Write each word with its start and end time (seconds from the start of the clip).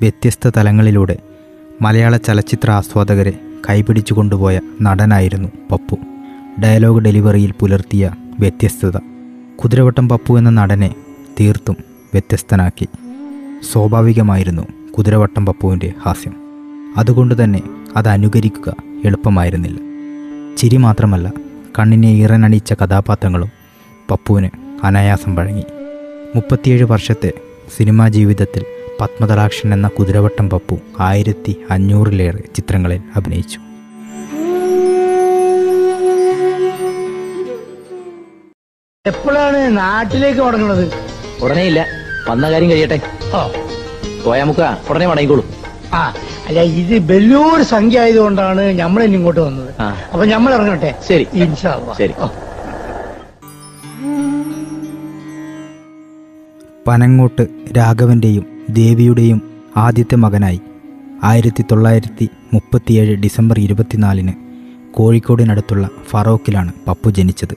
വ്യത്യസ്ത 0.00 0.50
തലങ്ങളിലൂടെ 0.56 1.18
മലയാള 1.82 2.16
ചലച്ചിത്ര 2.16 2.70
ആസ്വാദകരെ 2.70 3.38
കൈപിടിച്ചു 3.70 4.14
കൊണ്ടുപോയ 4.14 4.60
നടനായിരുന്നു 4.82 5.48
പപ്പു. 5.70 5.96
ഡയലോഗ് 6.62 7.00
ഡെലിവറിയിൽ 7.00 7.52
പുലർത്തിയ 7.60 8.10
വ്യത്യസ്തത. 8.40 8.96
കുതിരവട്ടം 9.56 10.08
പപ്പു 10.08 10.38
എന്ന 10.38 10.50
നടനെ 10.50 10.94
തീർത്തും 11.40 11.76
വ്യത്യസ്തനാക്കി. 12.12 12.88
സ്വാഭാവികമായിരുന്നു 13.72 14.62
കുതിരവട്ടം 14.98 15.46
പപ്പുവിന്റെ 15.46 15.92
ഹാസ്യം. 16.06 16.34
അതുകൊണ്ട് 16.96 17.44
തന്നെ 17.44 17.62
അത് 17.96 18.08
അനുകരിക്കുക 18.08 18.74
എളുപ്പമായിരുന്നില്ല. 19.04 19.78
ചിരി 20.56 20.76
മാത്രമല്ല 20.76 21.32
കണ്ണിനെ 21.78 22.08
ഈറനണിച്ച 22.08 22.72
കഥാപാത്രങ്ങളും 22.72 23.50
പപ്പുവിന് 24.10 24.48
അനായാസം 24.84 25.34
വഴങ്ങി. 25.34 25.64
മുപ്പത്തിയേഴ് 26.34 26.84
വർഷത്തെ 26.84 27.32
സിനിമാ 27.76 28.08
ജീവിതത്തിൽ 28.08 28.64
പത്മതലാക്ഷൻ 29.00 29.74
എന്ന 29.74 29.88
കുതിരവട്ടം 29.88 30.50
പപ്പു 30.50 30.78
ആയിരത്തി 31.00 31.56
അഞ്ഞൂറിലേറെ 31.70 32.42
ചിത്രങ്ങളിൽ 32.56 33.00
അഭിനയിച്ചു. 33.16 33.58
എപ്പോഴാണ് 39.06 39.76
നാട്ടിലേക്ക് 39.78 40.40
മടങ്ങുന്നത് 40.40 40.92
ഉടനെ 41.44 41.62
ഇല്ല. 41.62 41.86
വന്ന 42.28 42.50
കാര്യം 42.50 42.70
കഴിയട്ടെ. 42.70 43.00
ഓ 43.34 43.48
പോയാ 44.24 44.44
മുക്ക 44.44 44.60
ഉടനെ 44.90 45.06
മടങ്ങിക്കോളൂ. 45.06 45.44
ആ 45.92 46.14
അല്ല 46.48 46.60
ഇത് 46.62 47.12
വലിയൊരു 47.12 47.62
സംഖ്യ 47.62 48.00
ആയതുകൊണ്ടാണ് 48.00 48.80
നമ്മൾ 48.80 49.02
ഇനി 49.02 49.14
ഇങ്ങോട്ട് 49.14 49.40
വന്നത്. 49.40 49.70
അപ്പൊ 50.12 50.24
നമ്മൾ 50.26 50.54
ഇറങ്ങട്ടെ? 50.54 50.94
ശരി. 51.08 51.26
ഇൻഷാ 51.34 51.70
അള്ളാ. 51.70 51.94
ശരി. 51.94 52.14
പനങ്ങോട്ട് 56.88 57.46
രാഘവന്റെയും 57.76 58.55
ദേവിയുടെയും 58.70 59.42
ആദ്യത്തെ 59.76 60.16
മകനായി. 60.16 60.60
ആയിരത്തി 61.24 61.64
തൊള്ളായിരത്തി 61.70 62.28
മുപ്പത്തിയേഴ് 62.54 63.14
ഡിസംബർ 63.14 63.60
ഇരുപത്തിനാലിന് 63.60 64.32
കോഴിക്കോടിനടുത്തുള്ള 64.94 65.88
ഫറോക്കിലാണ് 66.10 66.72
പപ്പു 66.86 67.10
ജനിച്ചത്. 67.10 67.56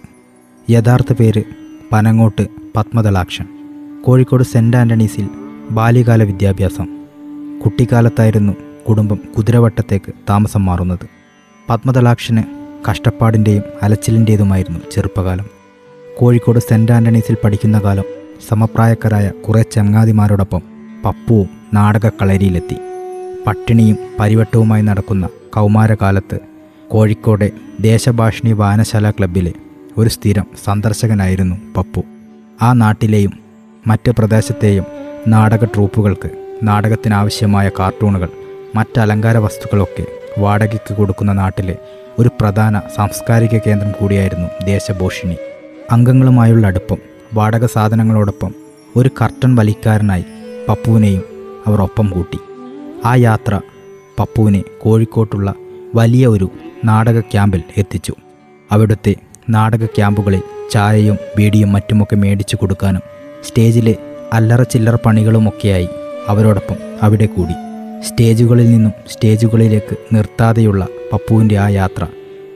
യഥാർത്ഥ 0.72 1.14
പേര് 1.14 1.44
പനങ്ങോട്ട് 1.92 2.48
പത്മതലാക്ഷൻ 2.76 3.46
കോഴിക്കോട് 4.06 4.44
സെന്റ് 4.44 4.78
ആന്റണീസിൽ 4.78 5.30
ബാല്യകാല 5.72 6.24
വിദ്യാഭ്യാസം. 6.24 6.88
കുട്ടിക്കാലത്തായിരുന്നു 7.66 8.54
കുടുംബം 8.90 9.20
കുതിരവട്ടത്തേക്ക് 9.38 10.14
താമസം 10.30 10.66
മാറുന്നത്. 10.66 11.10
പത്മതലാക്ഷന് 11.70 12.44
കഷ്ടപ്പാടിന്റെയും 12.90 13.64
അലച്ചിലിന്റേതുമായിരുന്നു 13.84 14.80
ചെറുപ്പകാലം. 14.92 15.46
കോഴിക്കോട് 16.18 16.60
സെന്റ് 16.60 16.92
ആന്റണീസിൽ 16.92 17.38
പഠിക്കുന്ന 17.44 17.80
കാലം 17.80 18.04
സമപ്രായക്കാരായ 18.50 19.30
കുറേ 19.30 19.62
ചങ്ങാതിമാരോടൊപ്പം 19.62 20.79
പപ്പുവും 21.06 21.50
നാടകക്കളരിയിലെത്തി. 21.74 22.78
പട്ടിണിയും 23.48 23.98
പരിവട്ടവുമായി 24.20 24.82
നടക്കുന്ന 24.82 25.30
കൗമാരകാലത്ത് 25.54 26.40
കോഴിക്കോടെ 26.90 27.52
ദേശഭാഷിണി 27.80 28.52
വായനശാല 28.52 29.12
ക്ലബ്ബിലെ 29.12 29.54
ഒരു 29.98 30.10
സ്ഥിരം 30.10 30.46
സന്ദർശകനായിരുന്നു 30.66 31.56
പപ്പു. 31.78 32.04
ആ 32.62 32.74
നാട്ടിലെയും 32.74 33.34
മറ്റ് 33.88 34.12
പ്രദേശത്തെയും 34.12 34.86
നാടക 35.28 35.66
ട്രൂപ്പുകൾക്ക് 35.66 36.30
നാടകത്തിനാവശ്യമായ 36.64 37.70
കാർട്ടൂണുകൾ 37.70 38.30
മറ്റ് 38.76 39.00
അലങ്കാര 39.00 39.38
വസ്തുക്കളൊക്കെ 39.38 40.06
വാടകയ്ക്ക് 40.40 40.94
കൊടുക്കുന്ന 40.94 41.32
നാട്ടിലെ 41.32 41.78
ഒരു 42.20 42.30
പ്രധാന 42.42 42.82
സാംസ്കാരിക 42.96 43.58
കേന്ദ്രം 43.68 43.92
കൂടിയായിരുന്നു 43.92 44.66
ദേശഭൂഷിണി. 44.66 45.36
അംഗങ്ങളുമായുള്ള 45.92 46.68
അടുപ്പം 46.68 46.98
വാടക 47.34 47.66
സാധനങ്ങളോടൊപ്പം 47.66 48.54
ഒരു 48.96 49.10
കർട്ടൻ 49.22 49.56
വലിക്കാരനായി 49.56 50.26
പപ്പുവിനെയും 50.70 51.24
അവർ 51.68 51.82
ഒപ്പം 51.82 52.10
കൂട്ടി. 52.10 52.40
ആ 53.06 53.16
യാത്ര 53.16 53.62
പപ്പുവിനെ 54.20 54.64
കോഴിക്കോട്ടുള്ള 54.82 55.54
വലിയ 55.96 56.28
ഒരു 56.28 56.50
നാടക 56.86 57.20
ക്യാമ്പിൽ 57.20 57.64
എത്തിച്ചു. 57.78 58.14
അവിടുത്തെ 58.72 59.16
നാടക 59.50 59.86
ക്യാമ്പുകളിൽ 59.86 60.42
ചായയും 60.72 61.18
ബീഡിയും 61.38 61.72
മറ്റുമൊക്കെ 61.72 62.16
മേടിച്ചു 62.16 62.56
കൊടുക്കാനും 62.56 63.02
സ്റ്റേജിലെ 63.48 63.96
അല്ലറ 64.34 64.64
ചില്ലറ 64.64 64.96
പണികളുമൊക്കെയായി 64.96 65.90
അവരോടൊപ്പം 66.28 66.76
അവിടെ 67.02 67.26
കൂടി. 67.26 67.54
സ്റ്റേജുകളിൽ 68.08 68.72
നിന്നും 68.72 68.92
സ്റ്റേജുകളിലേക്ക് 69.12 69.96
നിർത്താതെയുള്ള 70.14 70.88
പപ്പുവിന്റെ 71.14 71.58
ആ 71.58 71.68
യാത്ര 71.70 72.08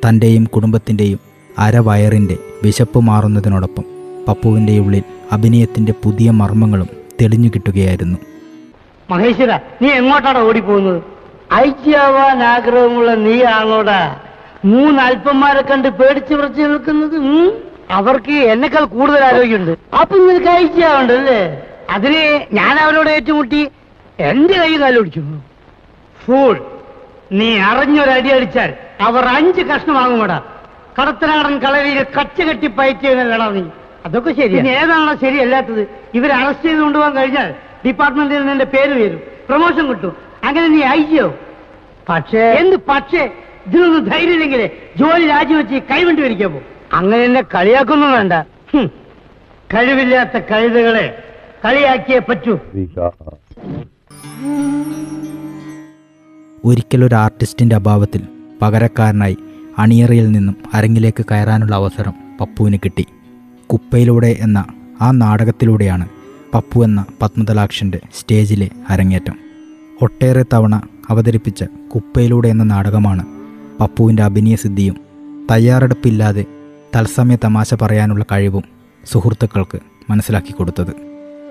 തന്റെയും 0.06 0.44
കുടുംബത്തിന്റെയും 0.44 1.20
അരവയറിന്റെ 1.60 2.38
വിശപ്പ് 2.64 3.00
മാറുന്നതിനോടൊപ്പം 3.00 3.84
പപ്പുവിന്റെ 4.28 4.80
ഉള്ളിൽ 4.80 5.04
അഭിനയത്തിന്റെ 5.32 5.94
പുതിയ 6.04 6.32
മർമ്മങ്ങളും 6.32 7.03
തെളിഞ്ഞു 7.22 7.50
കിട്ടുകയായിരുന്നു. 7.50 8.18
മഹേശ്വര 9.10 9.52
നീ 9.82 9.90
എങ്ങോട്ടാണ് 10.00 10.40
ഓടിപ്പോകുന്നത്? 10.48 11.00
ഐക്യാവാൻ 11.54 12.40
ആഗ്രഹമുള്ള 12.44 13.12
നീ 13.26 13.36
ആണോടാ 13.56 14.02
മൂന്ന് 14.66 15.00
അല്പന്മാരെ 15.04 15.62
കണ്ട് 15.62 15.88
പേടിച്ച് 16.00 16.34
വിറച്ച് 16.34 16.62
നിൽക്കുന്നത് 16.62 17.18
അവർക്ക് 17.92 18.36
എന്നെക്കാൾ 18.54 18.84
കൂടുതൽ 18.86 19.24
ആരോഗ്യമുണ്ട്. 19.24 19.74
അപ്പൊ 20.02 20.16
നിനക്ക് 20.18 20.52
ഐക്യാവുണ്ടല്ലേ 20.64 21.40
അതിന് 21.90 22.22
ഞാൻ 22.60 22.76
അവരോട് 22.80 23.10
ഏറ്റുമുട്ടി. 23.10 23.62
എന്റെ 24.30 24.54
കൈ 24.54 24.74
കാലൊടിച്ചു. 24.78 25.22
ഫൂൾ 26.24 26.56
നീ 27.40 27.50
അറിഞ്ഞൊരടി 27.70 28.30
അടിച്ചാൽ 28.30 28.72
അവർ 29.02 29.24
അഞ്ച് 29.36 29.62
കഷ്ണം 29.62 29.72
കഷ്ണമാകുമടാ 29.72 30.40
കടത്തനാടൻ 30.98 31.54
കളരിയിൽ 31.60 32.06
കച്ച 32.18 32.42
കെട്ടി 32.42 32.68
പയറ്റിയതല്ലടാ 32.68 33.48
നീ? 33.50 33.64
അതൊക്കെ 34.06 34.32
ശരി 34.34 34.68
ഏതാണോ 34.68 35.16
ശരിയല്ലാത്തത്. 35.16 35.88
ഇവരെ 36.14 36.34
അറസ്റ്റ് 36.34 36.66
ചെയ്ത് 36.66 36.80
കൊണ്ടുപോകാൻ 36.80 37.16
കഴിഞ്ഞാൽ 37.16 37.54
ഡിപ്പാർട്ട്മെന്റിൽ 37.86 38.38
നിന്ന് 38.38 38.52
എന്റെ 38.52 38.66
പേര് 38.66 38.94
വരും. 39.04 39.22
പ്രൊമോഷൻ 39.48 39.90
കിട്ടും. 39.90 40.14
അങ്ങനെ 40.44 40.68
നീ 40.68 40.82
അയച്ചോ 40.82 41.36
പക്ഷേ 42.10 42.40
എന്ത് 42.40 42.76
പക്ഷേ? 42.90 43.32
ഇതിനൊന്ന് 43.68 44.12
ധൈര്യമില്ലെങ്കിലേ 44.12 44.70
ജോലി 44.98 45.28
രാജിവെച്ച് 45.28 45.76
കൈവണ്ടി 45.92 46.22
വരിക്കാൻ 46.22 46.52
പോകും. 46.52 46.66
അങ്ങനെ 46.94 47.24
എന്നെ 47.24 47.44
കളിയാക്കൊന്നും 47.56 48.12
വേണ്ട. 48.12 48.34
കഴിവില്ലാത്ത 49.74 50.38
കഴുതകളെ 50.38 51.24
കളിയാക്കിയേ 51.66 52.20
പറ്റൂ. 52.20 52.60
ഒരിക്കലൊരു 56.66 57.16
ആർട്ടിസ്റ്റിന്റെ 57.16 57.76
അഭാവത്തിൽ 57.76 58.22
പകരക്കാരനായി 58.62 59.38
അണിയറയിൽ 59.78 60.32
നിന്നും 60.32 60.58
അരങ്ങിലേക്ക് 60.74 61.26
കയറാനുള്ള 61.32 61.76
അവസരം 61.76 62.14
പപ്പുവിന് 62.42 62.78
കിട്ടി. 62.86 63.06
കുപ്പയിലൂടെ 63.72 64.36
എന്ന 64.40 64.66
ആ 65.02 65.12
നാടകത്തിലൂടെയാണ് 65.12 66.08
പപ്പു 66.54 66.84
എന്ന 66.84 67.06
പത്മതലാക്ഷന്റെ 67.22 68.00
സ്റ്റേജിലെ 68.20 68.70
അരങ്ങേറ്റം. 68.90 69.36
ഒട്ടേറെ 70.02 70.46
തവണ 70.54 70.82
അവതരിപ്പിച്ച 71.10 71.64
കുപ്പയിലൂടെ 71.96 72.48
എന്ന 72.48 72.64
നാടകമാണ് 72.64 73.26
പപ്പുവിന്റെ 73.80 74.24
അഭിനയസിദ്ധിയും 74.24 74.98
തയ്യാറെടുപ്പില്ലാതെ 75.52 76.46
തത്സമയ 76.96 77.38
തമാശ 77.44 77.74
പറയാനുള്ള 77.74 78.26
കഴിവും 78.32 78.64
സുഹൃത്തുക്കൾക്ക് 79.12 79.80
മനസ്സിലാക്കി 80.10 80.52
കൊടുത്തത്. 80.52 80.94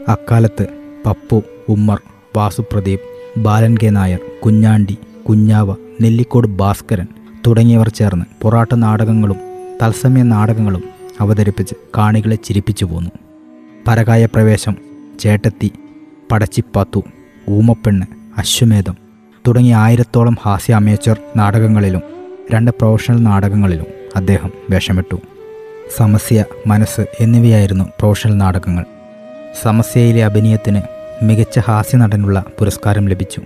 അക്കാലത്ത് 0.09 0.67
പപ്പു 1.07 1.43
ഉമ്മർ 1.69 2.01
വാസുപ്രദീപ് 2.37 3.41
ബാലൻ 3.41 3.77
കെ 3.83 3.87
നായർ 3.87 4.19
കുഞ്ഞാണ്ടി 4.45 4.97
കുഞ്ഞാവ 5.29 5.77
നെല്ലിക്കോട് 6.01 6.47
ഭാസ്കരൻ 6.47 7.07
തുടങ്ങിയവർ 7.47 7.89
ചേർന്ന് 7.89 8.25
പൊറാട്ട് 8.43 8.83
നാടകങ്ങളും 8.83 9.37
തത്സമയ 9.83 10.23
നാടകങ്ങളും 10.23 10.92
അവതരിപ്പിച്ച് 11.21 11.75
കാണികളെ 11.97 12.37
ചിരിപ്പിച്ചു 12.37 12.85
പോന്നു. 12.85 13.11
പരകായ 13.89 14.27
പ്രവേശം 14.27 14.77
ചേട്ടത്തി 15.21 15.73
പടച്ചിപ്പാത്തു 16.33 17.03
ഊമപ്പെണ്ണ് 17.49 18.07
അശ്വമേധം 18.39 18.97
തുടങ്ങിയ 19.47 19.75
ആയിരത്തോളം 19.75 20.37
ഹാസ്യ 20.43 20.75
അമേച്ചർ 20.75 21.17
നാടകങ്ങളിലും 21.37 22.03
രണ്ട് 22.55 22.71
പ്രൊഫഷണൽ 22.71 23.17
നാടകങ്ങളിലും 23.17 23.87
അദ്ദേഹം 24.17 24.51
വേഷമിട്ടു. 24.71 25.17
സമസ്യ 25.97 26.45
മനസ്സ് 26.67 27.07
എന്നിവയായിരുന്നു 27.21 27.85
പ്രൊഫഷണൽ 27.85 28.37
നാടകങ്ങൾ. 28.37 28.85
സമസ്യയിലെ 29.63 30.25
അഭിനയത്തിന് 30.25 30.81
മികച്ച 31.25 31.59
ഹാസ്യ 31.59 31.99
നടനുള്ള 31.99 32.45
പുരസ്കാരം 32.59 33.09
ലഭിച്ചു. 33.09 33.43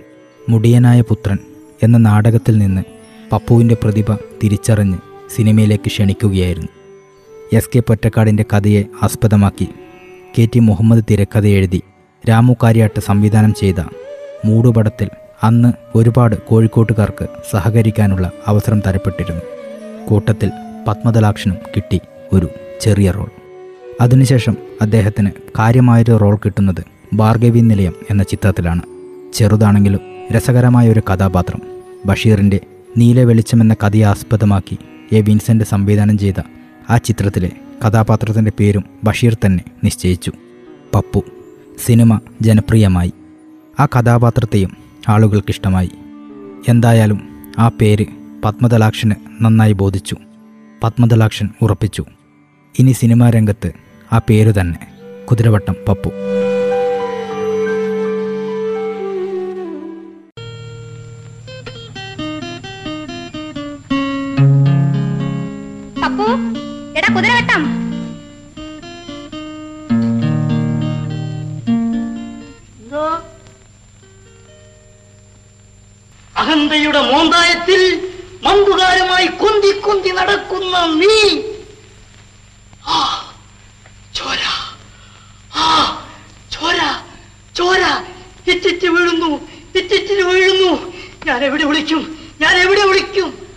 മുടിയനായ 0.49 1.01
പുത്രൻ 1.01 1.37
എന്ന 1.83 1.97
നാടകത്തിൽ 1.97 2.57
നിന്ന് 2.57 2.81
പപ്പുവിന്റെ 3.31 3.75
പ്രതിഭ 3.83 4.15
തിരിച്ചറിഞ്ഞ് 4.15 4.97
സിനിമയിലേക്ക് 5.35 5.87
ക്ഷണിക്കുകയായിരുന്നു. 5.87 6.67
എസ് 7.53 7.69
കെ 7.75 7.79
പൊറ്റക്കാടിന്റെ 7.79 8.45
കഥയെ 8.53 8.83
ആസ്പദമാക്കി. 9.03 9.67
കെ 10.39 10.47
ടി 10.55 10.59
മുഹമ്മദ് 10.59 11.03
തിരക്കഥ 11.11 11.45
എഴുതി 11.45 11.81
രാമു 12.29 12.55
കാര്യാട്ട് 12.63 12.99
സംവിധാനം 12.99 13.53
ചെയ്ത 13.53 13.75
മൂടുപടത്തിൽ 14.45 15.09
അന്ന് 15.43 15.73
ഒരുപാട് 15.95 16.35
കോഴിക്കോട്ടുകാർക്ക് 16.35 17.27
സഹകരിക്കാനുള്ള 17.51 18.31
അവസരം 18.47 18.79
തരപ്പെട്ടിരുന്നു. 18.79 19.41
കൂട്ടത്തിൽ 20.07 20.51
പത്മതലാക്ഷനും 20.87 21.57
കിട്ടി 21.75 22.01
ഒരു 22.33 22.49
ചെറിയ 22.81 23.11
റോൾ. 23.11 23.29
അതിനുശേഷം 24.01 24.57
അദ്ദേഹത്തിന് 24.81 25.31
കാര്യമായൊരു 25.59 26.17
റോൾ 26.17 26.35
കിട്ടുന്നത് 26.35 26.83
ഭാർഗവി 27.13 27.59
നിലയം 27.59 27.93
എന്ന 28.09 28.23
ചിത്രത്തിലാണ്. 28.23 28.81
ചെറുതാണെങ്കിലും 29.33 29.99
രസകരമായ 30.31 30.89
ഒരു 30.89 30.99
കഥാപാത്രം. 30.99 31.61
ബഷീറിന്റെ 32.05 32.59
നീല 32.97 33.23
വെളിച്ചം 33.23 33.61
എന്ന 33.61 33.73
കഥയെ 33.73 34.03
ആസ്പദമാക്കി 34.03 34.77
എ 35.11 35.21
വിൻസെന്റ് 35.21 35.63
സംവിധാനം 35.63 36.17
ചെയ്ത 36.17 36.41
ആ 36.89 36.97
ചിത്രത്തിലെ 36.97 37.51
കഥാപാത്രത്തിന്റെ 37.87 38.51
പേരും 38.59 38.83
ബഷീർ 39.03 39.37
തന്നെ 39.45 39.63
നിശ്ചയിച്ചു. 39.83 40.31
പപ്പു 40.95 41.23
സിനിമ 41.85 42.19
ജനപ്രിയമായി. 42.41 43.13
ആ 43.79 43.85
കഥാപാത്രത്തെയും 43.85 44.77
ആളുകൾക്കിഷ്ടമായി. 45.09 45.91
എന്തായാലും 46.67 47.29
ആ 47.59 47.67
പേര് 47.67 48.05
പത്മതലാക്ഷന് 48.45 49.15
നന്നായി 49.41 49.73
ബോധിച്ചു. 49.73 50.15
പത്മതലാക്ഷൻ 50.83 51.49
ഉറപ്പിച്ചു. 51.61 52.05
ഇനി 52.79 52.91
സിനിമാ 52.91 53.29
രംഗത്ത് 53.29 53.71
ആ 54.13 54.17
പേര് 54.29 54.53
തന്നെ 54.59 54.87
കുതിരവട്ടം 55.25 55.75
പപ്പു. 55.87 56.11
നീ. 80.93 81.41
ആ, 82.87 83.23
ചോര. 84.15 84.39
ആ 85.55 85.65
ചോര 86.51 87.03
ചോര. 87.55 88.03
ഇറ്റിറ്റ് 88.51 88.87
വീഴുന്നു 88.87 89.47
ഇറ്റിറ്റിന് 89.77 90.21
വീഴുന്നു. 90.21 90.93
ഞാൻ 91.25 91.45
എവിടെ 91.45 91.63
വിളിക്കും? 91.63 92.29
ഞാൻ 92.41 92.57
എവിടെ 92.57 92.85
വിളിക്കും? 92.85 93.47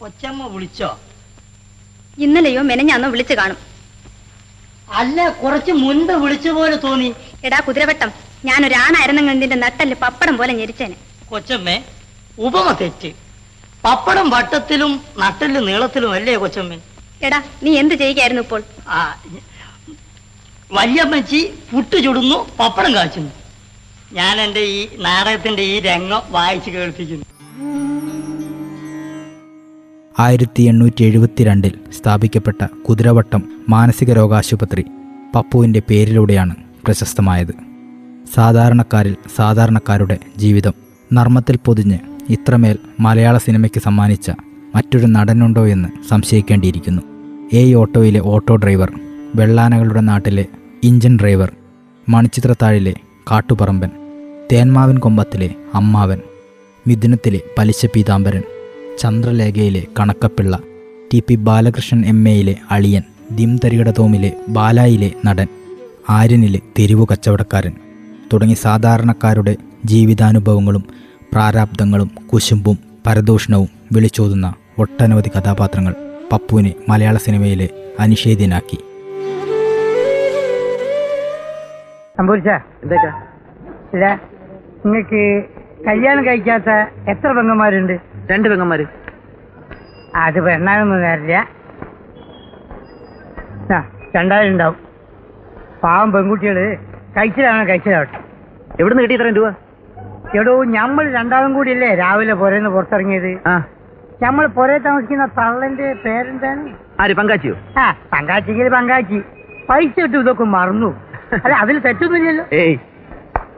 കൊച്ചമ്മ 0.00 0.46
വിളിച്ചോ? 0.46 1.00
ഇന്നലെയോ 2.18 2.62
മെനഞ്ഞാന്നോ 2.62 3.08
വിളിച്ചു 3.08 3.34
കാണും. 3.34 3.56
അല്ല 4.90 5.28
കുറച്ച് 5.28 5.72
മുൻപ് 5.72 6.12
വിളിച്ച 6.12 6.48
പോലെ 6.48 6.76
തോന്നി. 6.76 7.14
എടാ 7.44 7.60
കുതിരവട്ടം. 7.60 8.12
ഞാനൊരാണായിരുന്നെങ്കിൽ 8.44 9.38
നിന്റെ 9.38 9.56
നട്ടൽ 9.56 9.94
പപ്പടം 9.94 10.36
പോലെ 10.36 10.52
ഞെരിച്ചേനെ. 10.52 10.96
കൊച്ചമ്മേ 11.28 11.84
ഉപമ 12.38 12.72
തെറ്റ്. 12.72 13.25
പപ്പടം 13.86 14.30
വട്ടത്തിലും 14.30 15.00
നട്ടൽ 15.18 15.66
നീളത്തിലും 15.66 16.12
അല്ലേ 16.12 16.36
കൊച്ചമ്മേ? 16.36 16.78
എടാ 17.22 17.42
നീ 17.62 17.78
എന്ത് 17.78 17.94
ചെയ്യുകയായിരുന്നു 17.94 18.42
ഇപ്പോൾ? 18.42 18.62
ആ 18.88 19.18
വല്യമ്മച്ചി 20.72 21.52
പുട്ട് 21.72 21.96
ചുടുന്നു 22.04 22.46
പപ്പടം 22.60 22.94
കാച്ചുന്നു. 22.94 23.30
ഞാൻ 24.12 24.40
എന്റെ 24.40 24.60
ഈ 24.60 24.88
നാടകത്തിന്റെ 24.98 25.62
ഈ 25.62 25.80
രംഗം 25.80 26.22
വായിച്ചു 26.30 26.70
കേൾപ്പിക്കുന്നു. 26.70 27.24
ആയിരത്തി 30.18 30.62
എണ്ണൂറ്റി 30.62 31.04
എഴുപത്തിരണ്ടിൽ 31.04 31.78
സ്ഥാപിക്കപ്പെട്ട 31.98 32.66
കുതിരവട്ടം 32.88 33.42
മാനസിക 33.68 34.12
രോഗാശുപത്രി 34.12 34.84
പപ്പുവിന്റെ 35.34 35.82
പേരിലൂടെയാണ് 35.90 36.56
പ്രശസ്തമായത്. 36.84 37.54
സാധാരണക്കാരിൽ 38.34 39.16
സാധാരണക്കാരുടെ 39.36 40.18
ജീവിതം 40.36 40.74
നർമ്മത്തിൽ 41.12 41.56
പൊതിഞ്ഞ് 41.56 41.98
ഇത്രമേൽ 42.30 42.78
മലയാള 43.00 43.38
സിനിമയ്ക്ക് 43.38 43.80
സമ്മാനിച്ച 43.80 44.30
മറ്റൊരു 44.74 45.06
നടനുണ്ടോ 45.06 45.66
എന്ന് 45.66 45.88
സംശയിക്കേണ്ടിയിരിക്കുന്നു. 46.08 47.02
എ 47.52 47.74
ഓട്ടോയിലെ 47.74 48.20
ഓട്ടോ 48.20 48.56
ഡ്രൈവർ 48.56 48.92
വെള്ളാനകളുടെ 49.36 50.00
നാട്ടിലെ 50.00 50.46
ഇഞ്ചൻ 50.82 51.18
ഡ്രൈവർ 51.18 51.56
മണിച്ചിത്രത്താഴിലെ 52.08 52.94
കാട്ടുപറമ്പൻ 53.30 53.90
തേന്മാവൻ 54.52 54.98
കൊമ്പത്തിലെ 54.98 55.54
അമ്മാവൻ 55.74 56.20
മിഥുനത്തിലെ 56.88 57.40
പലിശ 57.58 57.86
പീതാംബരൻ 57.86 58.42
ചന്ദ്രലേഖയിലെ 58.98 59.86
കണക്കപ്പിള്ള 60.00 60.58
ടി 61.12 61.22
പി 61.28 61.34
ബാലകൃഷ്ണൻ 61.34 62.04
എം 62.04 62.28
എയിലെ 62.28 62.56
അളിയൻ 62.70 63.02
ദിംതരികട 63.36 63.90
തോമിലെ 63.90 64.32
ബാലായിലെ 64.48 65.12
നടൻ 65.26 65.46
ആര്യനിലെ 66.08 66.60
തെരുവു 66.78 67.06
കച്ചവടക്കാരൻ 67.12 67.72
തുടങ്ങി 68.32 68.54
സാധാരണക്കാരുടെ 68.54 69.56
ജീവിതാനുഭവങ്ങളും 69.84 71.05
പ്രാരാബ്ദങ്ങളും 71.36 72.10
കുശുമ്പും 72.32 72.76
പരദൂഷണവും 73.06 73.68
വിളിച്ചോതുന്ന 73.92 74.54
ഒട്ടനവധി 74.78 75.28
കഥാപാത്രങ്ങൾ 75.28 75.94
പപ്പുവിനെ 76.32 76.74
മലയാള 76.88 77.16
സിനിമയിലെ 77.16 77.68
അനിഷേധ്യനാക്കി. 78.00 78.78
നിങ്ങൾക്ക് 84.86 85.44
കല്യാണം 85.86 86.26
കഴിക്കാത്ത 86.26 86.70
എത്ര 87.10 87.32
പെങ്ങന്മാരുണ്ട്? 87.32 87.98
രണ്ട് 88.30 88.48
പെങ്ങന്മാര്. 88.48 88.86
അത് 90.16 90.40
പെണ്ണാണെന്ന് 90.40 91.04
നേരില്ല 91.04 91.48
ആ 93.74 93.90
രണ്ടായിരം 94.16 94.52
ഉണ്ടാവും. 94.52 94.76
പാവം 95.82 96.12
പെൺകുട്ടികൾ 96.12 96.74
കഴിച്ചിലാണ് 97.16 97.68
കഴിച്ചതാവട്ടെ 97.68 98.18
എവിടുന്ന് 98.80 99.02
കിട്ടി 99.02 99.14
ഇത്രയും 99.14 99.34
രൂപ? 99.34 99.65
എടോ 100.34 100.64
നമ്മൾ 100.64 101.12
രണ്ടാളും 101.12 101.54
കൂടി 101.54 101.70
ഇല്ലേ 101.70 101.94
രാവിലെ 101.94 102.34
പുരന്ന് 102.34 102.70
പുറത്തിറങ്ങിയത്? 102.70 103.48
ആ. 103.48 103.64
നമ്മൾ 104.22 104.46
പുരേ 104.46 104.78
താമസിക്കുന്ന 104.78 105.26
തള്ളന്റെ 105.26 105.92
പേരെന്താണ്? 106.04 106.70
ആര് 107.00 107.10
പങ്കാച്ചിയോ? 107.12 107.54
ആ 107.78 107.92
പങ്കാച്ചിക്ക് 108.12 108.72
പങ്കാച്ചി. 108.72 109.22
പൈസ 109.70 110.00
ഇട്ടു 110.04 110.18
ഇതൊക്കെ 110.18 110.44
മറന്നു. 110.44 110.90
അല്ല 111.44 111.54
അതിൽ 111.54 111.78
തെറ്റൊന്നുമില്ലല്ലോ. 111.78 112.44
ഏയ്. 112.52 112.76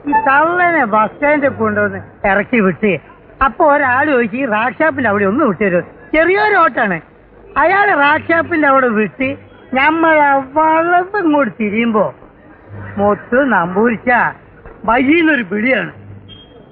ഈ 0.07 0.11
തള്ളനെ 0.27 0.85
ബസ് 0.85 1.11
സ്റ്റാൻഡിൽ 1.13 1.49
കൊണ്ടുവന്ന് 1.49 2.27
ഇറക്കി 2.27 2.59
വിട്ട് 2.59 2.99
അപ്പൊ 3.45 3.73
ഒരാൾ 3.73 4.05
ചോദിച്ചു 4.05 4.37
ഈ 4.37 4.45
റാക്ക് 4.45 4.77
ഷാപ്പിന്റെ 4.79 5.09
അവിടെ 5.09 5.25
ഒന്ന് 5.25 5.45
വിട്ടുതരും 5.45 5.83
ചെറിയൊരു 6.13 6.55
ഓട്ടാണ്. 6.55 7.01
അയാൾ 7.57 7.91
റാക്ക് 7.95 8.31
ഷാപ്പിന്റെ 8.31 8.67
അവിടെ 8.67 8.87
വിട്ട് 8.87 9.37
നമ്മളെ 9.73 10.29
വളർത്തും 10.53 11.33
കൂടി 11.33 11.51
തിരിയുമ്പോ 11.59 12.13
മൊത്തം 12.97 13.49
നമ്പൂരിച്ച 13.49 14.09
വഴിന്നൊരു 14.85 15.43
പിടിയാണ് 15.43 15.91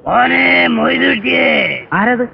ഓനെ 0.07 0.43
മൊയ്തുട്ടിയേ 0.67 1.47
ആരത്? 1.93 2.25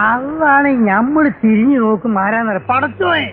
അതാണ് 0.00 0.68
ഞമ്മൾ 0.86 1.28
തിരിഞ്ഞു 1.44 1.78
നോക്കും 1.78 2.18
ആരാന്നറിയ. 2.18 2.60
പടച്ചോയെ 2.70 3.28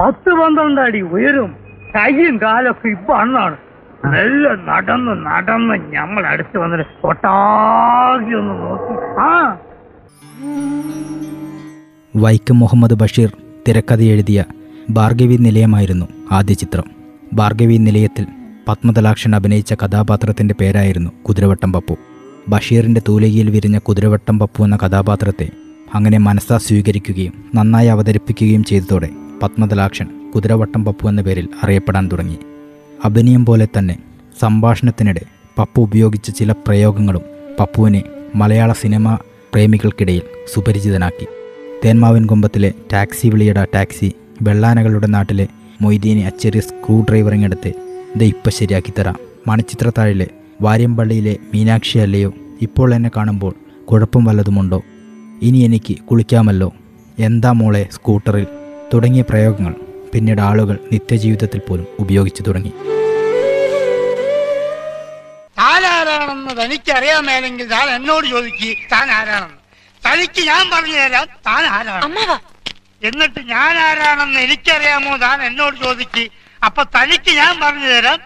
പത്ത് 0.00 0.30
പന്ത്രണ്ട് 0.34 0.80
അടി 0.80 1.00
ഉയരും 1.02 1.50
കയ്യും 1.96 2.40
കാലൊക്കെ 2.42 2.88
ഇപ്പൊ 2.88 3.14
അണ്ണാണ് 3.14 3.56
നല്ല 4.04 4.48
നടന്ന് 4.64 5.26
നടന്ന് 5.26 5.92
ഞമ്മൾ 5.92 6.26
അടുത്ത് 6.26 6.58
വന്നിട്ട് 6.58 7.06
ഒട്ടാകി 7.06 8.34
ഒന്ന് 8.34 8.54
നോക്കി. 8.62 8.94
ആ. 9.20 9.30
വൈക്കം 12.14 12.58
മുഹമ്മദ് 12.58 12.94
ബഷീർ 12.94 13.30
തിരക്കഥ 13.68 14.02
എഴുതിയ 14.04 14.40
ഭാർഗവി 14.90 15.36
നിലയമായിരുന്നു 15.40 16.06
ആദ്യ 16.32 16.54
ചിത്രം. 16.54 16.84
ഭാർഗവി 17.34 17.76
നിലയത്തിൽ 17.76 18.24
പത്മതലാക്ഷൻ 18.68 19.34
അഭിനയിച്ച 19.34 19.74
കഥാപാത്രത്തിന്റെ 19.74 20.54
പേരായിരുന്നു 20.60 21.10
കുതിരവട്ടം 21.22 21.72
പപ്പു. 21.72 21.96
ബഷീറിന്റെ 22.48 23.02
തൂലികയിൽ 23.08 23.50
വിരിഞ്ഞ 23.50 23.78
കുതിരവട്ടം 23.78 24.38
പപ്പു 24.38 24.64
എന്ന 24.64 24.76
കഥാപാത്രത്തെ 24.76 25.50
അങ്ങനെ 25.94 26.18
മനസ്സാ 26.18 26.58
സ്വീകരിക്കുകയും 26.58 27.32
നന്നായി 27.54 27.86
അവതരിപ്പിക്കുകയും 27.86 28.64
ചെയ്തതോടെ 28.64 29.08
പത്മതലാക്ഷൻ 29.42 30.32
കുതിരവട്ടം 30.34 30.84
പപ്പു 30.84 31.08
എന്ന 31.08 31.22
പേരിൽ 31.22 31.48
അറിയപ്പെടാൻ 31.62 32.08
തുടങ്ങി. 32.12 32.38
അഭിനയം 33.04 33.46
പോലെ 33.46 33.68
തന്നെ 33.78 33.98
സംഭാഷണത്തിനിടെ 34.40 35.20
പപ്പു 35.58 35.80
ഉപയോഗിച്ച 35.80 36.30
ചില 36.30 36.52
പ്രയോഗങ്ങളും 36.52 37.22
പപ്പുവിനെ 37.60 38.02
മലയാള 38.34 38.72
സിനിമ 38.72 39.14
പ്രേമികൾക്കിടയിൽ 39.52 40.22
സുപരിചിതനാക്കി. 40.54 41.26
തേന്മാവിൻ 41.84 42.26
കൊമ്പത്തിലെ 42.26 42.72
ടാക്സി 42.92 43.28
വിളിയട 43.28 43.64
ടാക്സി 43.64 44.12
വെള്ളാനകളുടെ 44.42 45.06
നാട്ടിലെ 45.06 45.48
മൊയ്തീനെ 45.82 46.26
അച്ചെറിയ 46.26 46.60
സ്ക്രൂ 46.60 47.00
ഡ്രൈവറിങ്ങെടുത്ത് 47.00 47.72
ഇത് 48.14 48.24
ഇപ്പം 48.24 48.52
ശരിയാക്കി 48.52 48.92
തരാം. 48.98 49.16
മണിച്ചിത്രത്താഴിലെ 49.46 50.26
വാര്യമ്പള്ളിയിലെ 50.60 51.36
മീനാക്ഷി 51.54 51.98
അല്ലയോ? 51.98 52.32
ഇപ്പോൾ 52.62 52.94
എന്നെ 52.94 53.10
കാണുമ്പോൾ 53.16 53.54
കുഴപ്പം 53.84 54.24
വല്ലതുമുണ്ടോ? 54.24 54.82
ഇനി 55.42 55.58
എനിക്ക് 55.58 55.94
കുളിക്കാമല്ലോ. 55.98 56.74
എന്താ 57.18 57.52
മോളെ 57.52 57.88
സ്കൂട്ടറിൽ? 57.92 58.46
തുടങ്ങിയ 58.94 59.22
പ്രയോഗങ്ങൾ 59.22 59.74
പിന്നീട് 60.12 60.40
ആളുകൾ 60.40 60.78
നിത്യജീവിതത്തിൽ 60.92 61.60
പോലും 61.60 61.86
ഉപയോഗിച്ചു 61.98 62.42
തുടങ്ങി. 62.42 62.72
തനിക്കറിയാമേലെങ്കിൽ 66.60 67.66
താൻ 67.68 67.88
എന്നോട് 67.88 68.26
ചോദിക്ക് 68.26 68.76
താൻ 68.92 69.10
ആരാണെന്ന് 69.10 69.58
തനിക്ക് 70.06 70.46
ഞാൻ 70.46 70.70
പറഞ്ഞു 70.70 70.96
തരാം 70.96 71.26
താൻ 71.46 71.64
ആരാണ് 71.64 72.38
എന്നിട്ട് 73.06 73.40
ഞാൻ 73.40 73.72
ആരാണെന്ന് 73.78 74.40
എനിക്കറിയാമോ 74.40 75.16
താൻ 75.16 75.42
എന്നോട് 75.42 75.76
ചോദിക്ക് 75.84 76.24
അപ്പൊ 76.64 76.82
തനിക്ക് 76.82 77.30
ഞാൻ 77.30 77.54
പറഞ്ഞു 77.62 77.86
തരാം 77.86 78.18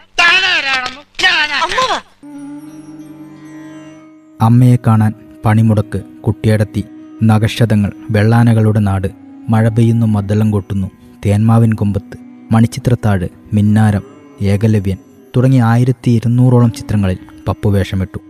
അമ്മയെ 4.41 4.77
കാണാൻ 4.77 5.13
പണിമുടക്ക് 5.45 6.03
കുട്ടിയടത്തി. 6.27 6.85
നഗക്ഷതങ്ങൾ 7.23 7.93
വെള്ളാനകളുടെ 8.11 8.81
നാട് 8.81 9.09
മഴ 9.49 9.69
പെയ്യുന്നു 9.69 10.07
മദ്ദളം 10.07 10.51
കൊട്ടുന്നു 10.51 10.89
തേന്മാവിൻ 11.27 11.73
കൊമ്പത്ത് 11.73 12.17
മണിച്ചിത്രത്താഴ് 12.53 13.29
മിന്നാരം 13.53 14.03
ഏകലവ്യൻ 14.43 14.97
തുടങ്ങി 15.37 15.59
ആയിരത്തി 15.59 16.11
ഇരുന്നൂറോളം 16.11 16.73
ചിത്രങ്ങളിൽ 16.73 17.19
പപ്പു 17.49 17.71
വേഷമിട്ടു. 17.71 18.21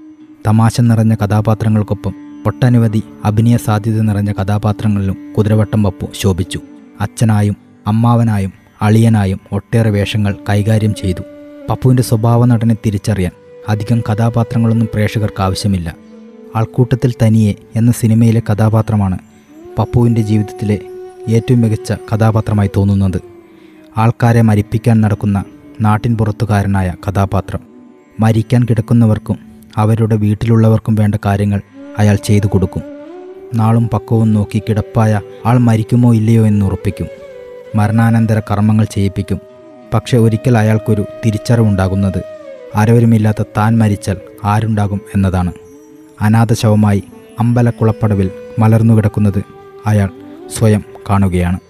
തമാശ 0.47 0.81
നിറഞ്ഞ 0.81 1.15
കഥാപാത്രങ്ങൾക്കൊപ്പം 1.15 2.15
ഒട്ടനവധി 2.47 3.03
അഭിനയ 3.25 3.57
സാധ്യത 3.57 4.01
നിറഞ്ഞ 4.01 4.33
കഥാപാത്രങ്ങളിലും 4.33 5.35
കുതിരവട്ടം 5.39 5.83
പപ്പു 5.83 6.07
ശോഭിച്ചു. 6.15 6.61
അച്ഛനായും 7.01 7.57
അമ്മാവനായും 7.87 8.53
അളിയനായും 8.83 9.41
ഒട്ടേറെ 9.53 9.91
വേഷങ്ങൾ 9.91 10.35
കൈകാര്യം 10.49 10.95
ചെയ്തു. 10.95 11.23
പപ്പുവിന്റെ 11.71 12.03
സ്വഭാവ 12.03 12.45
നടനെ 12.45 12.77
തിരിച്ചറിയാൻ 12.87 13.33
അധികം 13.69 14.03
കഥാപാത്രങ്ങളൊന്നും 14.13 14.89
പ്രേക്ഷകർക്ക് 14.95 15.43
ആവശ്യമില്ല. 15.43 15.97
ആൾക്കൂട്ടത്തിൽ 16.57 17.15
തനിയെ 17.23 17.55
എന്ന 17.77 17.93
സിനിമയിലെ 17.93 18.43
കഥാപാത്രമാണ് 18.53 19.19
പപ്പുവിന്റെ 19.79 20.21
ജീവിതത്തിലെ 20.21 20.79
ഏറ്റവും 21.29 21.61
മികച്ച 21.61 21.93
കഥാപാത്രമായി 21.93 22.71
തോന്നുന്നത്. 22.77 23.21
ആൾക്കാരെ 23.97 24.43
മരിപ്പിക്കാൻ 24.43 25.01
നടക്കുന്ന 25.01 25.45
നാട്ടിൻ 25.81 26.17
പുറത്തുകാരനായ 26.17 26.95
കഥാപാത്രം. 27.09 27.61
മരിക്കാൻ 28.21 28.65
കിടക്കുന്നവർക്കും 28.65 29.39
അവരുടെ 29.77 30.17
വീട്ടിലുള്ളവർക്കും 30.17 30.95
വേണ്ട 30.95 31.15
കാര്യങ്ങൾ 31.27 31.61
അയാൾ 31.99 32.17
ചെയ്തു 32.17 32.47
കൊടുക്കും. 32.47 32.83
നാളും 33.55 33.91
പക്കവും 33.93 34.35
നോക്കി 34.35 34.63
കിടപ്പായ 34.69 35.21
ആൾ 35.47 35.59
മരിക്കുമോ 35.59 36.15
ഇല്ലയോ 36.15 36.47
എന്ന് 36.47 36.67
ഉറപ്പിക്കും. 36.67 37.18
മരണാനന്തര 37.75 38.41
കർമ്മങ്ങൾ 38.51 38.85
ചെയ്യിപ്പിക്കും. 38.85 39.41
പക്ഷെ 39.95 40.17
ഒരിക്കൽ 40.17 40.59
അയാൾക്കൊരു 40.59 41.07
തിരിച്ചറിവുണ്ടാകുന്നത്. 41.27 42.23
ആരോരുമില്ലാത്ത 42.77 43.43
താൻ 43.57 43.79
മരിച്ചാൽ 43.79 44.17
ആരുണ്ടാകും 44.45 45.01
എന്നതാണ്. 45.15 45.53
അനാഥശവമായി 46.21 47.05
അമ്പലക്കുളപ്പടവിൽ 47.41 48.31
മലർന്നു 48.59 48.95
കിടക്കുന്നത് 48.95 49.45
അയാൾ 49.87 50.09
സ്വയം 50.57 50.85
കാണുകയാണ്. 51.11 51.61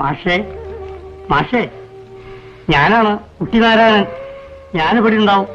മാഷേ 0.00 0.44
മാഷേ 1.30 1.68
ഞാനാണ് 2.70 3.18
കുട്ടിനാരായണൻ. 3.18 4.06
ഞാനിവിടെ 4.74 5.16
ഉണ്ടാവും 5.16 5.46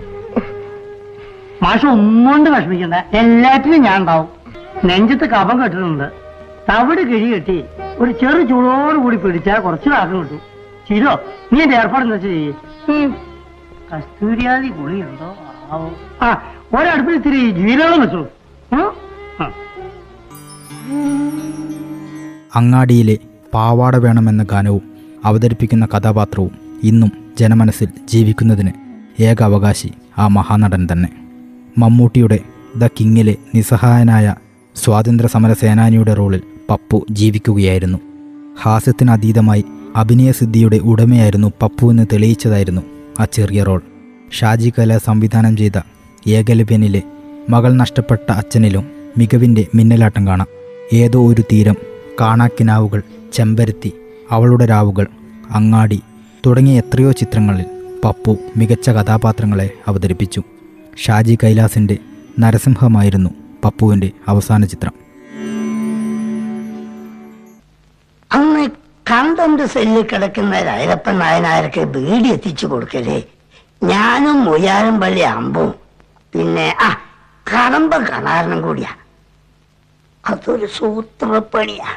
മാഷ 1.63 1.85
ഒന്നുകൊണ്ട് 1.85 2.49
വിഷമിക്കണ്ട. 2.49 2.93
എല്ലാറ്റിനും 2.93 3.81
ഞാൻ 3.81 3.99
ഉണ്ടാവും 3.99 4.42
നെഞ്ചത്ത് 4.89 5.25
കഫം 5.33 5.57
കെട്ടുന്നുണ്ട്. 5.63 6.07
തവിട് 6.69 7.01
കിഴി 7.09 7.27
കെട്ടി 7.33 7.57
ഒരു 7.99 8.11
ചെറു 8.11 8.41
ചൂടോട് 8.49 8.97
കൂടി 9.03 9.17
പിടിച്ചാൽ 9.17 9.59
കുറച്ച് 9.59 9.89
കാക്കം 9.89 10.19
കിട്ടും. 10.19 10.41
ചിരോ 10.87 11.11
നീ 11.53 11.57
എന്റെ 11.63 11.75
ഏർപ്പാടെന്ന് 11.75 12.15
വെച്ച് 12.15 12.27
ചെയ്യേ? 12.27 12.53
കസ്തൂരിയാതി 13.89 14.69
ഗുളിയുണ്ടോ. 14.79 15.29
ആ 16.21 16.27
ഒരടുപ്പിൽ 16.75 17.15
ഇത്തിരി 17.19 17.41
ജീരകം 17.59 17.99
വെച്ചോളൂ 18.01 18.27
അങ്ങാടിയിലെ 22.55 23.15
പാവാട 23.53 23.95
വേണമെന്ന 23.95 24.43
ഗാനവും 24.51 24.83
അവതരിപ്പിക്കുന്ന 25.25 25.85
കഥാപാത്രവും 25.93 26.53
ഇന്നും 26.83 27.11
ജനമനസ്സിൽ 27.39 27.89
ജീവിക്കുന്നതിന് 28.11 28.71
ഏക 29.27 29.39
അവകാശി 29.43 29.89
ആ 30.17 30.25
മഹാനടൻ 30.27 30.81
തന്നെ. 30.91 31.09
മമ്മൂട്ടിയുടെ 31.77 32.39
ദ 32.81 32.87
കിങ്ങിലെ 32.87 33.35
നിസ്സഹായനായ 33.55 34.35
സ്വാതന്ത്ര്യ 34.75 35.29
സമര 35.29 35.53
സേനാനിയുടെ 35.53 36.13
റോളിൽ 36.13 36.41
പപ്പു 36.69 37.05
ജീവിക്കുകയായിരുന്നു. 37.11 37.97
ഹാസ്യത്തിന് 38.61 39.09
ഹാസ്യത്തിനതീതമായി 39.09 39.65
അഭിനയസിദ്ധിയുടെ 39.95 40.77
ഉടമയായിരുന്നു 40.77 41.51
പപ്പു 41.61 41.91
എന്ന് 41.91 42.05
തെളിയിച്ചതായിരുന്നു 42.13 42.81
ആ 43.19 43.25
ചെറിയ 43.25 43.63
റോൾ. 43.63 43.81
ഷാജി 44.31 44.73
കല 44.79 44.97
സംവിധാനം 44.97 45.57
ചെയ്ത 45.57 45.79
ഏകലവ്യനിലെ 46.27 47.01
മകൾ 47.49 47.73
നഷ്ടപ്പെട്ട 47.73 48.31
അച്ഛനിലും 48.31 48.89
മികവിന്റെ 49.17 49.67
മിന്നലാട്ടം 49.75 50.27
കാണാം. 50.27 50.47
ഏതോ 50.93 51.27
ഒരു 51.27 51.41
തീരം 51.41 51.75
കാണാക്കിനാവുകൾ 52.21 53.01
ചെമ്പരത്തി 53.33 53.91
അവളുടെ 54.31 54.65
രാവുകൾ 54.65 55.07
അങ്ങാടി 55.51 56.01
തുടങ്ങിയ 56.45 56.77
എത്രയോ 56.77 57.11
ചിത്രങ്ങളിൽ 57.11 57.65
പപ്പു 58.05 58.37
മികച്ച 58.57 58.89
കഥാപാത്രങ്ങളെ 58.89 59.69
അവതരിപ്പിച്ചു. 59.87 60.43
ഷാജി 60.97 61.37
കൈലാസിന്റെ 61.43 61.97
നരസിംഹമായിരുന്നു 62.39 63.29
പപ്പുവിന്റെ 63.65 64.11
അവസാന 64.27 64.65
ചിത്രം. 64.65 64.93
അന്ന് 68.31 68.69
കണ്ടന്റ് 69.11 69.65
സെല്ലിൽ 69.65 70.03
കിടക്കുന്ന 70.03 70.59
രൈരപ്പൻ 70.59 71.19
നായനാർക്ക് 71.19 71.81
ബീഡി 71.81 72.27
എത്തിച്ചു 72.27 72.67
കൊടുക്കലേ 72.67 73.23
ഞാനും 73.83 74.43
മുയാരും 74.43 74.99
പള്ളി 74.99 75.19
അമ്പും. 75.19 75.75
പിന്നെ 76.33 76.75
ആ 76.81 76.89
കടമ്പ 77.47 77.97
കണാരനും 77.97 78.61
കൂടിയാ. 78.61 78.95
അതൊരു 80.29 80.65
സൂത്രപ്പണിയാ. 80.65 81.91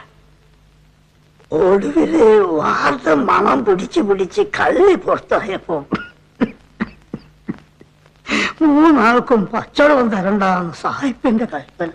ഒടുവിൽ 1.52 2.16
വാർത്ത 2.40 3.08
മണം 3.10 3.64
പിടിച്ച് 3.64 4.00
പിടിച്ച് 4.00 4.42
കള്ളി 4.42 4.94
പുറത്തായപ്പോ 4.94 5.86
മൂന്നാൾക്കും 8.96 9.40
പച്ചവെള്ളം 9.52 10.06
തരണ്ടാന്ന് 10.12 10.74
സാഹിബിന്റെ 10.82 11.46
കൽപ്പന. 11.50 11.88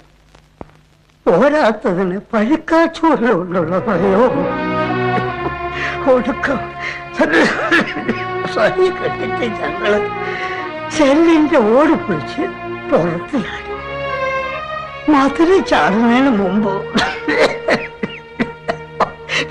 പോരാത്തതിന് 1.26 2.18
പഴുക്കാച്ചൂരല 2.32 3.30
കൊണ്ടുള്ള 3.38 3.78
പഴയോ 3.88 4.26
ഒടുക്കം 6.14 6.60
സഹി 8.56 8.88
കെട്ടിട്ട് 9.00 9.48
ഞങ്ങൾ 9.60 9.94
ചെല്ലിന്റെ 10.98 11.60
ഓട് 11.74 11.96
പിടിച്ച് 12.06 12.46
പുറത്ത് 12.92 13.40
ചാടി 13.42 13.76
മധുര 15.14 15.52
ചാടുന്നതിന് 15.72 16.32
മുമ്പ് 16.40 16.74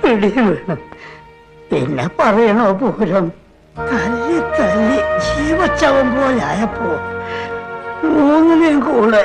പിടി 0.03 0.31
വീണു. 0.39 0.77
പിന്നെ 1.71 2.07
പറയണോ 2.19 2.67
പൂരം? 2.81 3.27
തല്ലി 3.91 4.39
തല്ലി 4.57 4.99
ജീവച്ചവൻ 5.27 6.07
പോലായപ്പോ 6.15 6.91
മൂന്നിനെയും 8.05 8.81
കൂടെ 8.81 9.23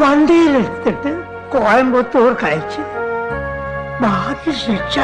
വണ്ടിയിലെടുത്തിട്ട് 0.00 1.10
കോയമ്പത്തൂർ 1.52 2.32
കഴിച്ച് 2.32 2.82
ബാക്കി 4.02 4.50
ശിക്ഷ 4.50 4.98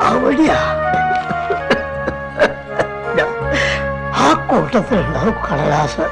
അവിടെയാ 0.00 0.58
ആ 4.14 4.32
കൂട്ടത്തിലുണ്ടാവും 4.50 5.34
കടലാസ്? 5.46 6.06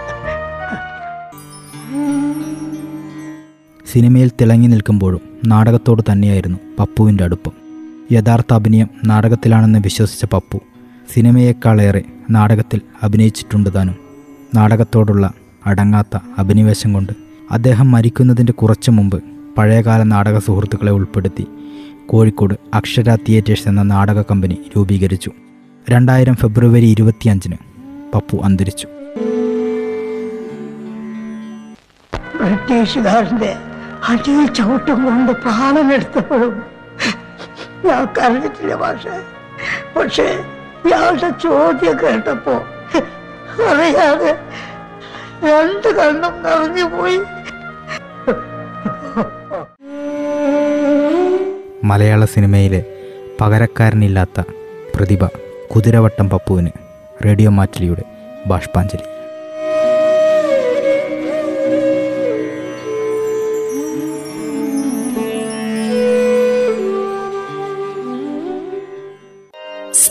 സിനിമയിൽ 3.92 4.30
തിളങ്ങി 4.40 4.66
നിൽക്കുമ്പോഴും 4.66 5.22
നാടകത്തോട് 5.46 6.02
തന്നെയായിരുന്നു 6.12 6.58
പപ്പുവിന്റെ 6.78 7.24
അടുപ്പം. 7.24 7.52
യഥാർത്ഥ 8.12 8.52
അഭിനയം 8.52 8.88
നാടകത്തിലാണെന്ന് 9.04 9.78
വിശ്വസിച്ച 9.78 10.24
പപ്പു 10.24 10.60
സിനിമയേക്കാളേറെ 11.14 12.02
നാടകത്തിൽ 12.30 12.80
അഭിനയിച്ചിട്ടുണ്ട് 13.02 13.74
താനും. 13.74 13.96
നാടകത്തോടുള്ള 14.54 15.32
അടങ്ങാത്ത 15.66 16.18
അഭിനിവേശം 16.38 16.92
കൊണ്ട് 16.92 17.12
അദ്ദേഹം 17.50 17.90
മരിക്കുന്നതിന്റെ 17.90 18.52
കുറച്ചു 18.52 18.90
മുമ്പ് 18.90 19.22
പഴയകാല 19.58 20.02
നാടക 20.02 20.38
സുഹൃത്തുക്കളെ 20.38 20.92
ഉൾപ്പെടുത്തി 20.92 21.46
കോഴിക്കോട് 22.06 22.54
അക്ഷര 22.74 23.14
തിയേറ്റേഴ്സ് 23.14 23.68
എന്ന 23.68 23.82
നാടക 23.82 24.22
കമ്പനി 24.22 24.58
രൂപീകരിച്ചു. 24.76 25.30
രണ്ടായിരം 25.90 26.34
ഫെബ്രുവരി 26.34 26.86
ഇരുപത്തിയഞ്ചിന് 26.86 27.56
പപ്പു 28.14 28.36
അന്തരിച്ചു. 28.44 28.88
ബ്രിട്ടീഷുകാരന്റെ 32.42 33.56
അടിയിൽ 34.08 34.46
ചവിട്ടും 34.46 35.04
കൊണ്ട് 35.04 35.32
പ്രാണനെടുത്തപ്പോഴും 35.32 36.62
ഞാൻ 37.84 38.04
കരഞ്ഞിട്ടില്ല 38.04 38.74
പക്ഷേ 38.74 39.20
പക്ഷേ 39.96 40.44
ഇയാളുടെ 40.86 41.30
ചോദ്യം 41.44 41.94
കേട്ടപ്പോ 42.02 42.54
അറിയാതെ 43.70 44.32
രണ്ട് 45.48 45.88
കണ്ണും 45.98 46.34
നിറഞ്ഞു 46.44 46.84
പോയി. 46.94 47.18
മലയാള 51.84 52.24
സിനിമയിലെ 52.34 52.80
പകരക്കാരനില്ലാത്ത 53.40 54.40
പ്രതിഭ 54.94 55.24
കുതിരവട്ടം 55.72 56.30
പപ്പുവിന് 56.30 56.72
റേഡിയോ 57.24 57.50
മാറ്റിലിയുടെ 57.50 58.04
ബാഷ്പാഞ്ജലി. 58.46 59.06